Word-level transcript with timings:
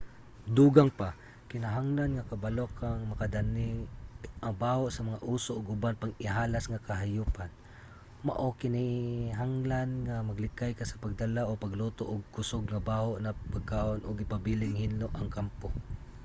dugang 0.57 0.89
pa 0.99 1.09
kinahanglan 1.51 2.11
nga 2.13 2.27
kabalo 2.31 2.65
ka 2.79 2.89
nga 2.97 3.09
makadani 3.11 3.69
ang 4.45 4.55
baho 4.63 4.85
sa 4.91 5.05
mga 5.07 5.23
oso 5.33 5.51
ug 5.59 5.65
uban 5.75 5.95
pang 6.01 6.15
ihalas 6.25 6.65
nga 6.67 6.83
kahayupan 6.87 7.51
mao 8.27 8.47
kinahanglan 8.61 9.89
nga 10.05 10.15
maglikay 10.29 10.71
ka 10.75 10.85
sa 10.89 10.99
pagdala 11.03 11.41
o 11.49 11.51
pagluto 11.65 12.03
og 12.13 12.21
kusog 12.35 12.63
nga 12.71 12.85
baho 12.91 13.11
na 13.19 13.37
pagkaon 13.53 13.99
ug 14.07 14.23
ipabiling 14.25 14.75
hinlo 14.83 15.07
ang 15.11 15.27
kampo 15.37 15.69